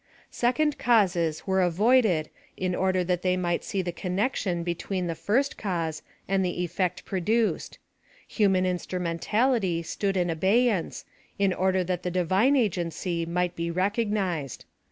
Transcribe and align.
Second 0.31 0.79
causes 0.79 1.45
were 1.45 1.61
avoided 1.61 2.31
in 2.57 2.73
or 2.73 2.91
der 2.91 3.03
that 3.03 3.21
they 3.21 3.37
might 3.37 3.63
see 3.63 3.83
the 3.83 3.91
connection 3.91 4.63
between 4.63 5.05
the 5.05 5.13
First 5.13 5.59
Cause, 5.59 6.01
and 6.27 6.43
the 6.43 6.63
effect 6.63 7.05
produced— 7.05 7.77
human 8.27 8.65
instrumentality 8.65 9.83
stood 9.83 10.17
in 10.17 10.31
abey 10.31 10.69
ance, 10.69 11.05
in 11.37 11.53
order 11.53 11.83
that 11.83 12.01
the 12.01 12.09
Divine 12.09 12.55
agency 12.55 13.27
might 13.27 13.55
be 13.55 13.69
recognised. 13.69 14.65